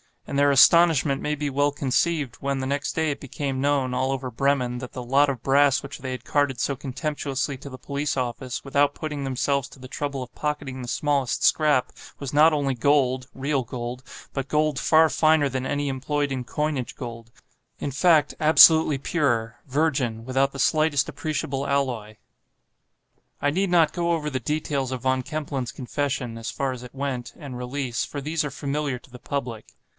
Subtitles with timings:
[0.25, 4.11] And their astonishment may be well conceived, when the next day it became known, all
[4.11, 7.77] over Bremen, that the "lot of brass" which they had carted so contemptuously to the
[7.77, 12.53] police office, without putting themselves to the trouble of pocketing the smallest scrap, was not
[12.53, 17.29] only gold—real gold—but gold far finer than any employed in coinage—gold,
[17.79, 22.15] in fact, absolutely pure, virgin, without the slightest appreciable alloy.
[23.41, 26.95] I need not go over the details of Von Kempelen's confession (as far as it
[26.95, 29.73] went) and release, for these are familiar to the public.